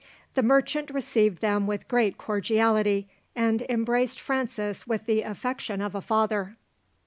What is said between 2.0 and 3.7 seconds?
cordiality, and